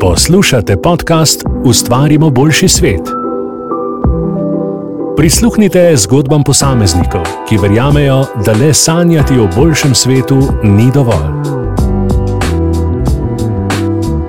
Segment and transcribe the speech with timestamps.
[0.00, 3.00] Poslušate podcast Ustvarimo boljši svet.
[5.16, 11.32] Prisluhnite zgodbam posameznikov, ki verjamejo, da le sanjati o boljšem svetu ni dovolj.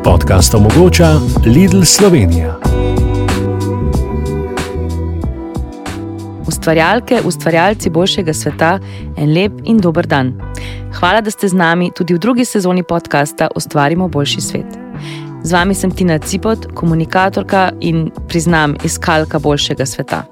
[0.03, 1.13] Podcast omogoča
[1.45, 2.59] Lidl Slovenija.
[6.47, 8.79] Ustvarjalke, ustvarjalci boljšega sveta,
[9.17, 10.33] en lep in dober dan.
[10.99, 14.80] Hvala, da ste z nami tudi v drugi sezoni podcasta Ustvarimo boljši svet.
[15.43, 20.23] Z vami sem Tina Cipot, komunikatorka in priznam iskalka boljšega sveta.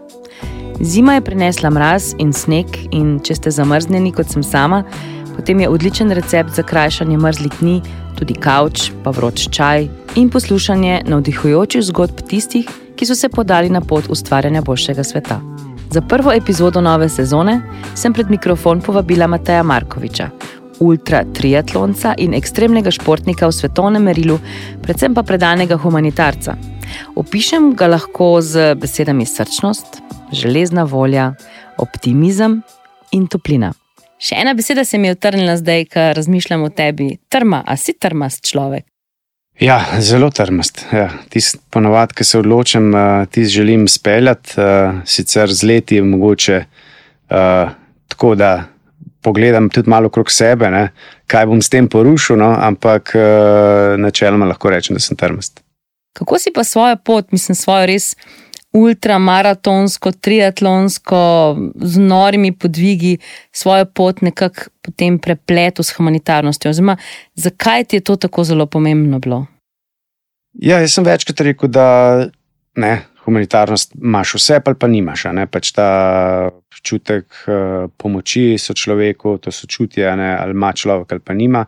[0.82, 4.84] Zima je prinesla mraz in sneg, in če ste zamrznjeni kot sem sama,
[5.36, 7.82] potem je odličen recept za krajšanje mrzlih dni
[8.20, 13.82] tudi kavč, pa vroč čaj in poslušanje navdihujočih zgodb tistih, ki so se podali na
[13.82, 15.42] pot ustvarjanja boljšega sveta.
[15.90, 17.62] Za prvo epizodo nove sezone
[17.96, 20.30] sem pred mikrofon povabila Mateja Markoviča,
[20.80, 24.40] ultra-triatlonca in ekstremnega športnika v svetovnem merilu,
[24.84, 26.58] predvsem pa predanega humanitarca.
[27.16, 31.34] Opišem ga lahko z besedami srčnost, železna volja,
[31.78, 32.62] optimizem
[33.12, 33.74] in toplina.
[34.20, 37.14] Še ena beseda se mi je utrnila zdaj, ko razmišljam o tebi.
[37.32, 38.84] Trma, a si trmast človek?
[39.60, 40.86] Ja, zelo trmast.
[40.92, 41.10] Ja,
[41.70, 47.72] Ponovadi, ko se odločim, uh, ti želim speljati, uh, sicer z leti je mogoče uh,
[48.08, 48.52] tako, da
[49.22, 50.90] pogledam tudi malo okrog sebe, ne,
[51.28, 55.60] kaj bom s tem porušil, no, ampak uh, načeloma lahko rečem, da sem trmast.
[56.18, 58.16] Kako si pa svojo pot, mislim, svojo res
[58.74, 61.20] ultramaratonsko, triatlonsko,
[61.76, 63.18] z norimi podvigi,
[63.52, 66.70] svojo pot nekako potem prepletel s humanitarnostjo?
[66.70, 66.98] Oziroma,
[67.36, 69.46] zakaj ti je to tako zelo pomembno bilo?
[70.54, 72.28] Ja, jaz sem večkrat rekel, da
[72.76, 72.94] ne,
[73.30, 75.28] humanitarnost imaš vse, pa pa nimaš.
[75.52, 75.90] Pač ta
[76.50, 81.66] občutek uh, pomoči so človeku, to so čutje, ali ima človek ali pa nima.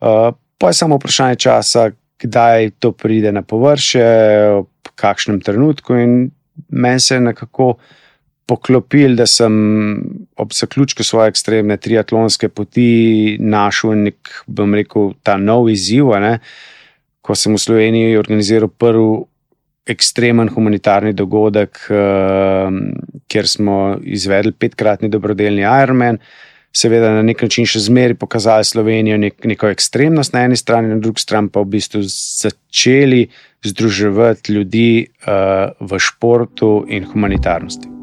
[0.00, 4.08] Uh, pa je samo vprašanje časa, kdaj to pride na površje,
[4.58, 5.94] v kakšnem trenutku.
[5.94, 6.30] In
[6.68, 7.76] meni se je nekako
[8.48, 9.52] poklopil, da sem
[10.36, 16.10] ob zaključku svoje ekstremne triatlonske poti našel nek, bom rekel, ta nov izziv.
[17.20, 19.26] Ko sem v Sloveniji organiziral prvi
[19.88, 22.68] ekstremen humanitarni dogodek, uh,
[23.28, 26.20] kjer smo izvedli petkratni dobrodelni Ironman.
[26.78, 31.00] Seveda, na nek način še zmeraj pokazali Slovenijo nek, neko ekstremnost na eni strani, na
[31.00, 33.24] drugi strani pa v bistvu začeli
[33.64, 37.96] združevati ljudi uh, v športu in humanitarnosti.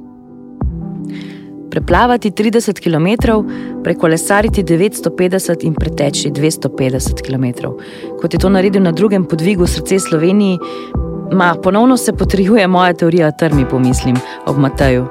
[1.75, 3.07] Preplavati 30 km,
[3.83, 7.73] prekolesariti 950 in preteči 250 km.
[8.21, 10.57] Kot je to naredil na drugem podvigu srce Sloveniji,
[11.31, 14.15] Ma, ponovno se potrjuje moja teorija trmi, pomislim
[14.45, 15.07] ob Mateju.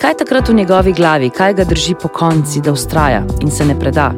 [0.00, 3.64] Kaj je takrat v njegovi glavi, kaj ga drži po konci, da ustraja in se
[3.64, 4.12] ne preda?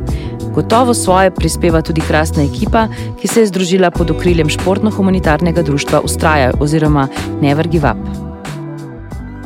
[0.55, 2.87] Gotovo svoje prispeva tudi krasna ekipa,
[3.21, 7.09] ki se je združila pod okriljem športno-humanitarnega društva Ustraja oziroma
[7.41, 8.01] Never Give Up.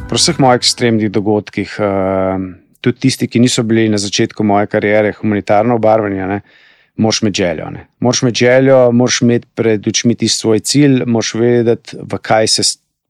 [0.08, 2.38] Pri vseh mojih ekstremnih dogodkih, eh,
[2.80, 6.40] tudi tisti, ki niso bili na začetku moje kariere humanitarno obarvani,
[6.96, 7.70] moraš imeti željo.
[7.70, 7.86] Ne.
[8.00, 12.62] Moraš imeti željo, moraš imeti pred očmi ti svoj cilj, moraš vedeti, v kaj se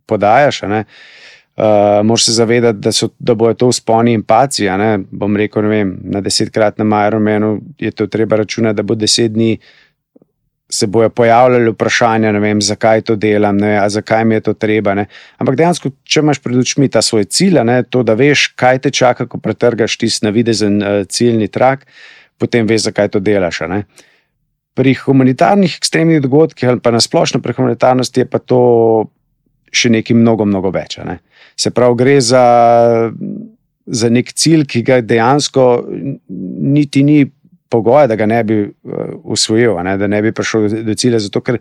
[0.07, 0.63] podajaš.
[0.63, 1.67] Uh,
[2.05, 4.69] moraš se zavedati, da, so, da bojo to usponi in paci.
[5.11, 9.59] Bom rekel, vem, na desetkratnem Ironmanu je to treba računati, da bo deset dni.
[10.73, 14.95] Se bojo pojavljali vprašanja, vem, zakaj to delam, ne, zakaj mi je to treba.
[14.95, 15.07] Ne.
[15.39, 18.91] Ampak dejansko, če imaš pred očmi ta svoj cilj, ne, to, da veš, kaj te
[18.95, 23.61] čaka, ko pretrgaš tisti navidezen uh, ciljni trak, uh, potem veš, zakaj to delaš.
[24.75, 28.61] Pri humanitarnih ekstremnih dogodkih ali pa na splošno pri humanitarnosti je pa to
[29.71, 30.99] še nekaj mnogo, mnogo več.
[31.59, 32.45] Se pravi, gre za,
[33.87, 35.67] za nek cilj, ki ga dejansko
[36.28, 37.21] niti ni
[37.71, 39.95] pogoj, da ga ne bi uh, usvojil, ne?
[39.99, 41.21] da ne bi prišel do cilja.
[41.22, 41.61] Zato, ker,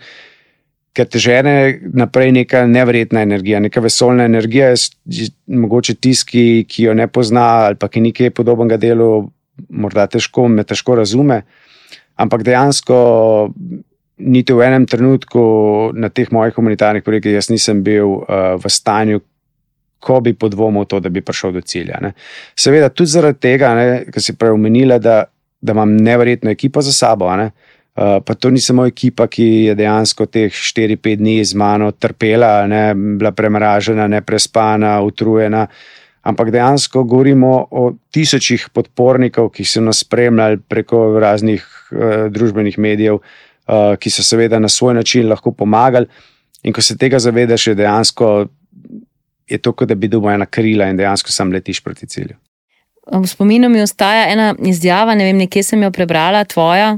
[0.98, 1.54] ker te žene
[1.94, 4.72] naprej neka nevrjetna energija, neka vesoljna energija,
[5.46, 9.28] mogoče tisti, ki jo ne pozna ali ki nekaj podobnega dela
[9.70, 11.42] morda težko, me težko razume,
[12.20, 13.00] ampak dejansko,
[14.20, 15.42] niti v enem trenutku
[15.96, 19.24] na teh mojih humanitarnih projektih, jaz nisem bil uh, v stanju,
[20.00, 22.00] ko bi podvomil to, da bi prišel do cilja.
[22.04, 22.14] Ne.
[22.56, 23.74] Seveda, tudi zaradi tega,
[24.12, 25.24] kar si prej omenila, da,
[25.60, 27.32] da imam nevrjetno ekipo za sabo.
[27.36, 27.52] Ne.
[28.00, 32.68] Uh, pa to ni samo ekipa, ki je dejansko teh 4-5 dni z mano trpela,
[32.68, 35.66] ne, bila premražena, neprespana, utrujena.
[35.68, 42.78] Uh, ampak dejansko govorimo o tisočih podpornikov, ki so nas spremljali preko raznih uh, družbenih
[42.78, 46.06] medijev, uh, ki so seveda na svoj način lahko pomagali.
[46.64, 48.48] In ko se tega zavedaš, je dejansko
[49.50, 52.38] je to, kot da bi dobil ena krila in dejansko sam letiš proti cilju.
[53.10, 56.92] V spominu mi ostaja ena izjava, ne vem, nekje sem jo prebrala, tvoja,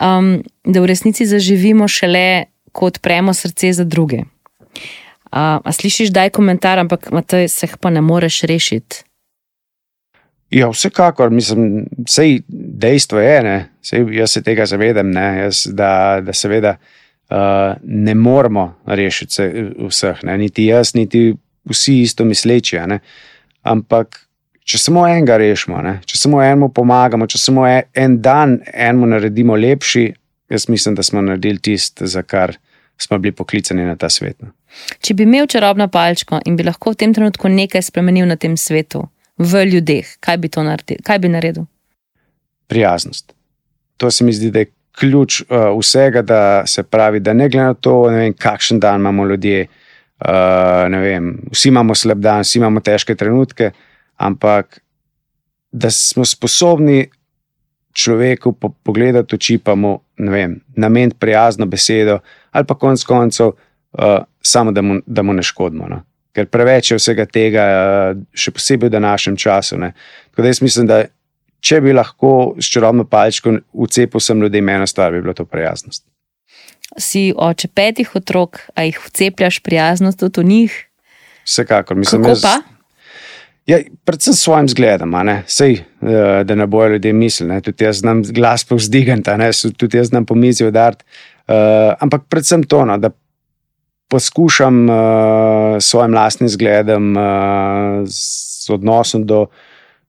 [0.00, 4.24] um, da v resnici zaživimo šele, ko odpremo srce za druge.
[5.34, 9.02] A, a slišiš, da je komentar, ampak Matej, se pa ne moreš rešiti.
[10.54, 16.20] Ja, vsekakor, mislim, sej dejstvo je, ne, sej jaz se tega zavedam, ne, jaz, da,
[16.22, 19.48] da seveda uh, ne moramo rešiti se,
[19.88, 21.32] vseh, ne, niti jaz, niti
[21.66, 22.78] vsi isto misleči.
[22.86, 23.00] Ne,
[23.66, 24.20] ampak,
[24.62, 29.10] če samo enega rešimo, ne, če samo enemu pomagamo, če samo en, en dan enemu
[29.16, 30.06] naredimo lepši,
[30.54, 32.54] jaz mislim, da smo naredili tisto, za kar
[33.00, 34.38] smo bili poklicani na ta svet.
[34.42, 34.54] Ne.
[35.00, 38.56] Če bi imel čarobno palčko in bi lahko v tem trenutku nekaj spremenil na tem
[38.56, 39.06] svetu,
[39.38, 41.66] v ljudeh, kaj bi, naredil, kaj bi naredil?
[42.70, 43.34] Prijaznost.
[43.96, 47.66] To se mi zdi, da je ključ uh, vsega, da se pravi, da ne glede
[47.66, 49.66] na to, vem, kakšen dan imamo ljudje.
[50.24, 53.72] Uh, vem, vsi imamo slab dan, vsi imamo težke trenutke,
[54.16, 54.78] ampak
[55.72, 57.08] da smo sposobni
[57.92, 59.98] človeku po, pogledati oči, pa mu
[60.76, 62.18] nameniti prijazno besedo,
[62.50, 63.52] ali pa konec koncev,
[63.92, 65.88] uh, samo da mu, da mu ne škodimo.
[65.88, 66.02] No?
[66.34, 67.64] Ker preveč je vsega tega,
[68.34, 69.78] še posebej v današnjem času.
[69.78, 69.92] Ne?
[70.30, 71.04] Tako da jaz mislim, da
[71.64, 73.56] če bi lahko s čarobno palčko
[73.86, 76.04] vcepil sem ljudem eno stvar, bi bilo to prijaznost.
[77.00, 80.74] Si oče petih otrok, a jih vcepljaš prijaznost v njih?
[81.44, 82.56] Vsekakor, mislim, Kako pa?
[82.58, 82.70] Jaz,
[83.64, 85.14] Ja, predvsem s svojim zgledom,
[85.46, 87.62] Sej, eh, da ne bojo ljudje mislili.
[87.62, 89.22] Tudi jaz znam glas povzdigati,
[89.76, 91.04] tudi jaz znam po mizi udariti.
[91.48, 91.54] Uh,
[92.00, 93.10] ampak predvsem to, no, da
[94.08, 94.96] poskušam uh,
[95.80, 97.22] s svojim lastnim zgledom, uh,
[98.08, 99.46] s odnosom do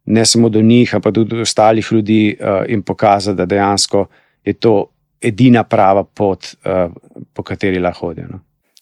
[0.05, 4.05] ne samo do njih, ampak tudi do ostalih ljudi uh, in pokazati, da dejansko
[4.43, 4.85] je to
[5.21, 6.91] edina prava pot, uh,
[7.33, 8.27] po kateri lahko hodijo.
[8.31, 8.39] No.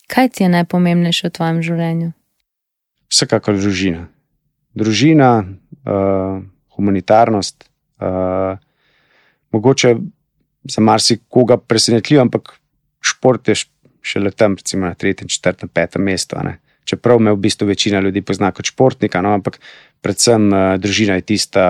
[0.07, 2.11] Kaj ti je najpomembnejše v tvojem življenju?
[3.09, 4.07] Vsekakor družina
[4.73, 5.45] družina,
[5.85, 6.41] uh,
[6.75, 7.69] humanitarnost.
[8.01, 8.57] Uh,
[9.53, 9.95] mogoče
[10.63, 12.55] za marsikoga presenetljivo, ampak
[13.01, 13.55] šport je
[14.03, 16.37] šele tam, recimo na tretjem, četrtem, petem mestu.
[16.83, 19.59] Čeprav me v bistvu večina ljudi pozna kot športnika, no, ampak
[20.03, 21.63] predvsem uh, družina je tista,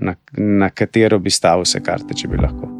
[0.00, 2.72] na, na katero bi stavil vse karte, če bi lahko.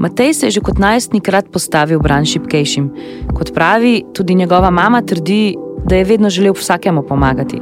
[0.00, 2.88] Matej se je že kot najstnik rad postavil v bran šipkejšim.
[3.36, 7.60] Kot pravi, tudi njegova mama trdi, da je vedno želel vsakemu pomagati.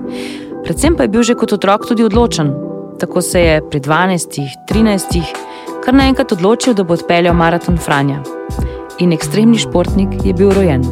[0.62, 2.54] Predvsem pa je bil že kot otrok tudi odločen.
[2.98, 4.38] Tako se je pri 12,
[4.70, 5.22] 13,
[5.84, 8.22] kar naenkrat odločil, da bo odpeljal maraton Franja.
[8.98, 10.82] In ekstremni športnik je bil rojen.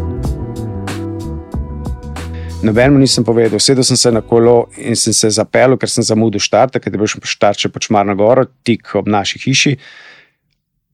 [2.62, 6.38] Nobenemu nisem povedal, sedel sem se na kolo in sem se zapeljal, ker sem zamudil
[6.40, 9.74] štart, ker je bil še štart, če počmar na goro, tik ob naši hiši.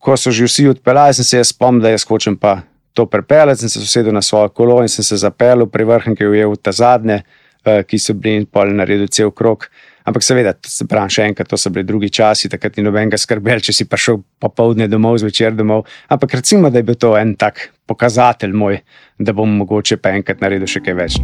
[0.00, 2.62] Ko so že vsi odpeljali, sem se jaz spomnil, da jaz hočem pa
[2.97, 6.25] to prepeljati, sem se usedel na svojo kolo in sem se zapeljal, pri vrhu, ki
[6.25, 7.23] je ujel ta zadnje.
[7.62, 9.69] Eh, ki so bili in pol naredili cel krok.
[10.04, 13.62] Ampak seveda, se pravi, še enkrat, to so bili drugi časi, takrat ni nobenega skrbel,
[13.62, 15.87] če si prišel popoldne domov, zvečer domov.
[16.10, 18.82] Ampak recimo, da je bil to en tak pokazatelj moj,
[19.19, 21.22] da bom mogoče pa enkrat naredil še kaj več.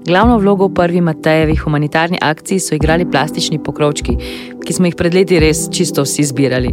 [0.00, 4.16] Glavno vlogo v prvi Matejevi humanitarni akciji so igrali plastični pokrovčki,
[4.64, 6.72] ki smo jih pred leti res čisto vsi zbirali.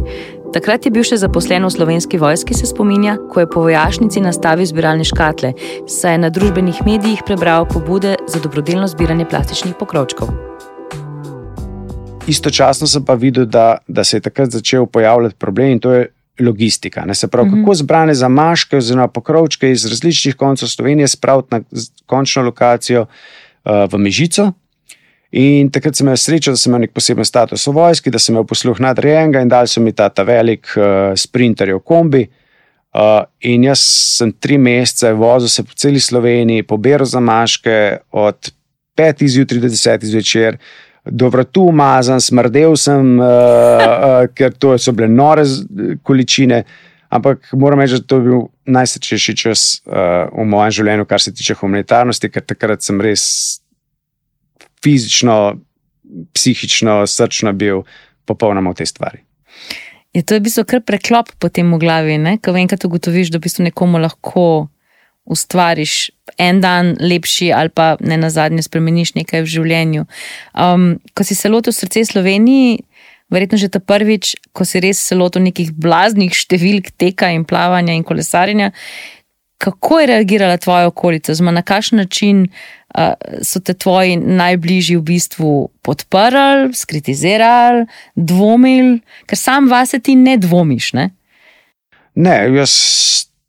[0.56, 4.64] Takrat je bil še zaposlen v slovenski vojski, se spominja, ko je po vojašnici nastavil
[4.64, 5.52] zbiralne škatle,
[5.84, 10.47] saj je na družbenih medijih prebral pobude za dobrodelno zbiranje plastičnih pokrovčkov.
[12.28, 16.06] Istočasno sem pa videl, da, da se je takrat začel pojavljati problem in to je
[16.40, 17.04] logistika.
[17.04, 17.14] Ne?
[17.14, 17.64] Se pravi, mm -hmm.
[17.64, 21.60] kako zbrane zamaške oziroma pokrovčke iz različnih koncev Slovenije spraviti na
[22.06, 24.52] končno lokacijo uh, v Mežico.
[25.30, 28.32] In takrat sem imel srečo, da sem imel nek poseben status v vojski, da sem
[28.32, 32.28] imel posluh nadrejenega in dali so mi ta, ta velik uh, sprinterjev kombi.
[32.94, 33.82] Uh, in jaz
[34.16, 38.52] sem tri mesece vozil se po celi Sloveniji, pobiral zamaške od
[38.96, 40.56] 5 zjutraj do 10 zvečer,
[41.10, 45.44] do vratu umazan, smrdel sem, uh, uh, ker to so bile nore
[46.02, 46.62] količine.
[47.08, 51.32] Ampak moram reči, da to je bil najsrečnejši čas uh, v mojem življenju, kar se
[51.32, 53.24] tiče humanitarnosti, ker takrat sem res
[54.84, 55.58] fizično,
[56.36, 57.86] psihično, srčno bil
[58.28, 59.24] popolnoma v tej stvari.
[60.16, 62.36] Je to v bistvu kar preklop po tem v glavi, ne?
[62.40, 64.68] ko enkrat ugotoviš, da v bistvu nekomu lahko
[65.28, 70.06] ustvariš en dan lepši, ali pa ne na zadnje spremeniš nekaj v življenju.
[70.54, 72.80] Um, ko si se lotil srce Sloveniji,
[73.32, 77.96] verjetno že ta prvič, ko si res se lotil nekih blaznih številk teka in plavanja
[77.96, 78.72] in kolesarjenja,
[79.58, 85.02] kako je reagirala tvoja okolica, oziroma na kakšen način uh, so te tvoji najbližji v
[85.02, 90.92] bistvu podprli, skritizirali, dvomili, ker sam vase ti ne dvomiš.
[90.94, 91.10] Ne,
[92.14, 92.72] ne jaz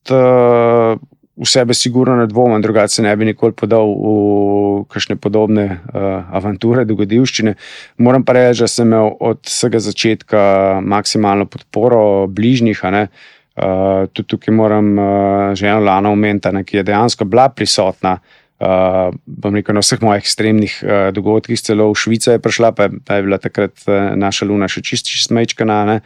[0.09, 0.97] uh,
[1.39, 6.83] v sebe sigurno ne dvomim, drugače ne bi nikoli podal v kakšne podobne uh, avanture,
[6.87, 7.55] dogodivščine.
[8.03, 10.41] Moram pa reči, da sem imel od vsega začetka
[10.83, 12.83] maksimalno podporo bližnjih.
[12.83, 15.07] Uh, tudi tukaj moram uh,
[15.55, 19.15] že eno lano omeniti, ki je dejansko bila prisotna uh,
[19.55, 23.19] rekel, na vseh mojih ekstremnih uh, dogodkih, celo v Švico je prišla, pa je, pa
[23.19, 25.99] je bila takrat uh, naša luna še čist, čist mečkana.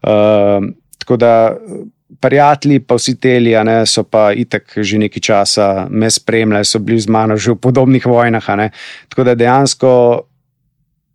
[0.00, 0.72] Uh,
[1.04, 1.32] tako da.
[2.20, 7.00] Prijatelji, pa vsi teli, ne, so pa itek že nekaj časa me spremljali, so bili
[7.00, 8.46] z mano že v podobnih vojnah.
[9.08, 9.90] Tako da dejansko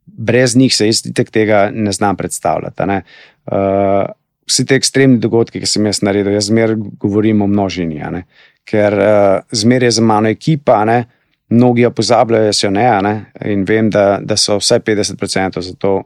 [0.05, 2.85] brez njih se jaz tega ne znam predstavljati.
[2.85, 3.01] Ne.
[3.51, 4.05] Uh,
[4.47, 8.23] vsi ti ekstremni dogodki, ki sem jaz naredil, jaz zmeraj govorim o množini,
[8.65, 11.03] ker uh, zmeraj je za mano ekipa, ne?
[11.49, 13.15] mnogi jo pozabljajo, jaz jo ne, ne?
[13.45, 16.03] in vem, da, da so vsaj 50% za to.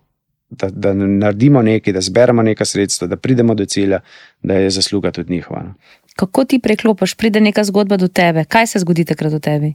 [0.50, 4.00] Da, da naredimo nekaj, da zberemo nekaj sredstva, da pridemo do cilja,
[4.42, 5.64] da je zasluga tudi njihova.
[5.64, 5.74] No.
[6.16, 8.44] Kako ti preklopiš, pride neka zgodba do tebe?
[8.44, 9.74] Kaj se zgodi takrat do tebi?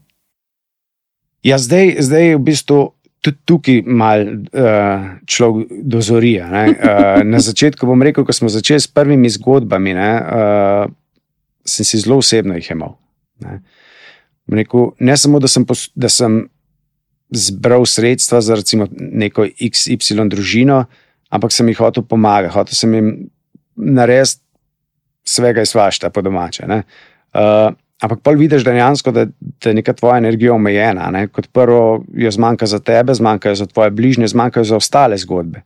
[1.43, 2.81] Ja, zdaj, zdaj v bistvu
[3.25, 6.37] tudi tukaj malo uh, človek dozori.
[6.40, 10.93] Uh, na začetku bom rekel, ko smo začeli s prvimi zgodbami, ne, uh,
[11.64, 12.93] sem si zelo osebno jih imel.
[13.45, 13.61] Ne.
[14.52, 16.43] Rekel, ne samo, da sem, pos, da sem
[17.35, 20.85] zbral sredstva za recimo, neko XY družino,
[21.31, 23.14] ampak sem jih hotel pomagati, hotel sem jim
[23.76, 24.41] narediti
[25.25, 26.67] svega iz vašta, po domače.
[27.35, 31.07] Uh, Ampak pa vidiš, dejansko, da, da je neka tvoja energija omejena.
[31.14, 31.29] Ne?
[31.33, 35.62] Kot prvo, jo zmanjka za tebe, zmanjka za tvoje bližnje, zmanjka za ostale zgodbe.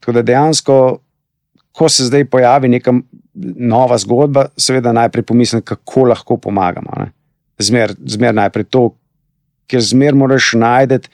[0.00, 0.76] Tako da dejansko,
[1.72, 2.94] ko se zdaj pojavi neka
[3.74, 7.06] nova zgodba, seveda najprej pomislim, kako lahko pomagamo.
[7.58, 8.88] Zmer, zmer najprej to,
[9.66, 11.08] ker zmer moraš najti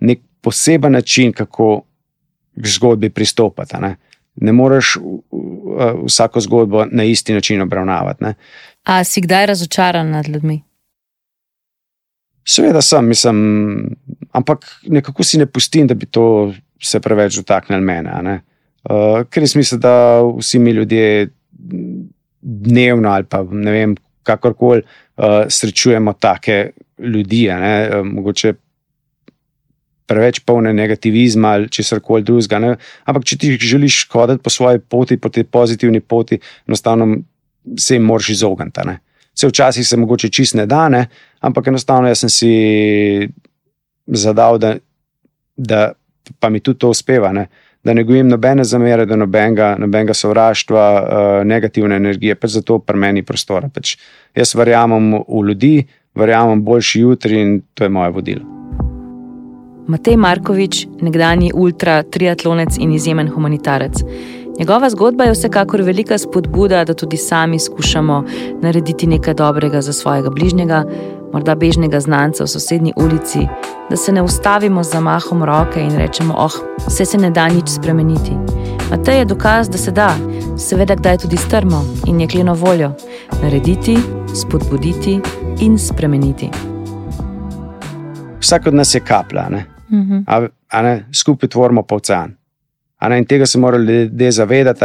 [0.00, 1.82] nek poseben način, kako
[2.56, 3.76] k zgodbi pristopati.
[3.80, 3.96] Ne?
[4.36, 4.96] ne moreš
[6.06, 8.24] vsako zgodbo na isti način obravnavati.
[8.24, 8.34] Ne?
[8.84, 10.62] A si kdaj razočaran nad ljudmi?
[12.44, 13.36] Seveda sem, mislim,
[14.32, 18.40] ampak nekako si ne pustim, da bi to se preveč dotaknilo mene.
[18.82, 21.28] Uh, ker je smisel, da vsi mi ljudje
[22.40, 27.48] dnevno ali pa ne vem, kakorkoli uh, srečujemo take ljudi.
[27.50, 28.54] Uh, mogoče
[30.12, 32.76] preveč polne negativizma ali česar koli drugega.
[33.08, 36.38] Ampak, če ti želiš hoditi po svoji poti, po tej pozitivni poti,
[36.68, 37.22] enostavno
[37.78, 38.98] se jim moraš izogniti.
[39.32, 41.06] Vse včasih se mogoče čist ne da, ne?
[41.40, 42.52] ampak enostavno jaz sem si
[44.06, 44.76] zadal, da,
[45.56, 45.92] da
[46.38, 47.32] pa mi tudi to uspeva.
[47.32, 47.46] Ne?
[47.84, 52.98] Da ne gojim nobene zamere, da nobenega, nobenega sovraštva, uh, negativne energije, pač zato pri
[52.98, 53.68] meni prostora.
[53.74, 53.96] Pač
[54.38, 55.74] jaz verjamem v ljudi,
[56.14, 58.46] verjamem v boljši jutri in to je moje vodilo.
[59.90, 64.04] Matej Markovič, nekdani ultra triatlonec in izjemen humanitarec.
[64.58, 68.24] Njegova zgodba je vsekakor velika spodbuda, da tudi sami skušamo
[68.62, 70.84] narediti nekaj dobrega za svojega bližnjega,
[71.32, 73.46] morda bežnega znanca v sosednji ulici,
[73.90, 76.52] da se ne ustavimo za mahom roke in rečemo: Oh,
[76.86, 78.32] vse se ne da nič spremeniti.
[78.90, 80.16] Matej je dokaz, da se da,
[80.58, 82.92] seveda, kdaj tudi strmo in jekleno voljo
[83.42, 83.98] narediti,
[84.34, 85.20] spodbuditi
[85.60, 86.50] in spremeniti.
[88.40, 89.48] Vsak od nas je kaplja.
[89.48, 89.66] Ne?
[89.92, 90.24] -hmm.
[90.26, 92.36] a, a ne, skupaj tvorimo pa ocean.
[93.18, 94.84] In tega se moramo ljudje zavedati.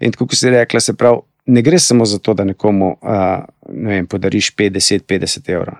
[0.00, 3.90] In kot si rekla, se pravi, ne gre samo za to, da nekomu a, ne
[3.90, 5.74] vem, podariš 50-50 evrov.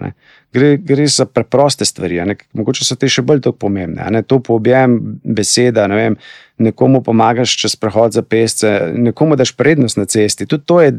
[0.52, 2.20] Gre, gre za preproste stvari.
[2.52, 4.22] Mogoče so te še bolj pomembne.
[4.26, 5.86] To poobjem beseda.
[5.90, 6.18] Ne vem,
[6.58, 10.46] nekomu pomagaš čez prehod za pesce, nekomu daš prednost na cesti.
[10.46, 10.92] Tudi to je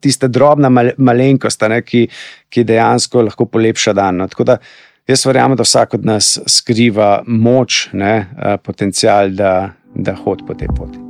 [0.00, 2.06] tista drobna mal malenkost, ne, ki,
[2.48, 4.22] ki dejansko lahko polepša dan.
[4.22, 4.28] No.
[4.32, 4.60] Tako da
[5.06, 8.26] Jaz verjamem, da vsak od nas skriva moč, ne,
[8.66, 9.56] potencial, da,
[9.94, 11.05] da hodi po tej poti.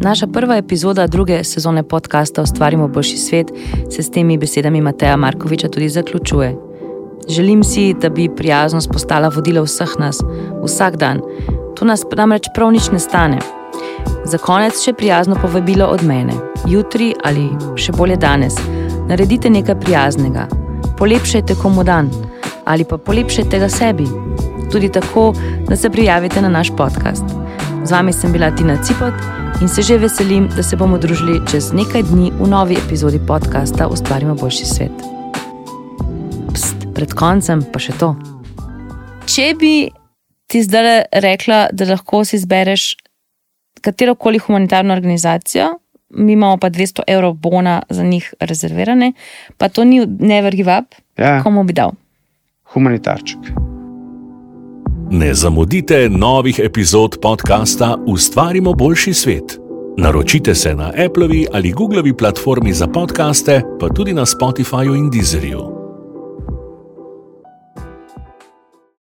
[0.00, 3.46] Naša prva epizoda druge sezone podcasta Ustvarimo boljši svet
[3.90, 6.56] se s temi besedami Mateja Markoviča tudi zaključuje.
[7.28, 10.20] Želim si, da bi prijaznost postala vodila vseh nas,
[10.64, 11.20] vsak dan.
[11.76, 13.38] To nas namreč prav nič ne stane.
[14.24, 16.32] Za konec še prijazno povabilo od mene.
[16.68, 18.54] Jutri ali še bolje danes,
[19.08, 20.48] naredite nekaj prijaznega,
[20.98, 22.10] polepšajte komu dan
[22.64, 24.08] ali pa polepšajte ga sebi.
[24.72, 25.32] Tudi tako,
[25.68, 27.24] da se prijavite na naš podcast.
[27.84, 31.70] Z vami sem bila Tina Cipot in se že veselim, da se bomo družili čez
[31.72, 35.04] nekaj dni v novi epizodi podcasta Ustvarimo boljši svet.
[36.52, 38.10] Pst, pred koncem pa še to.
[39.24, 39.88] Če bi
[40.52, 42.92] ti zdaj rekla, da lahko si izbereš
[43.80, 45.78] katero koli humanitarno organizacijo,
[46.12, 49.14] mi imamo pa 200 evrov bona za njih rezervirane,
[49.56, 51.40] pa to ni never give up, ja.
[51.40, 51.96] komu bi dal?
[52.74, 53.73] humanitarček.
[55.14, 59.58] Ne zamudite novih epizod podcasta Ustvarimo boljši svet.
[59.96, 65.83] Naročite se na Applevi ali Googlovi platformi za podkaste, pa tudi na Spotifyju in Deezerju.